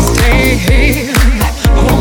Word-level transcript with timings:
Stay 0.00 0.56
here. 0.56 1.99